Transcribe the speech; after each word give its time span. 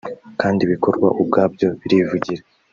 kandi 0.41 0.59
ibikorwa 0.63 1.07
ubwabyo 1.21 1.67
birivugira 1.81 2.41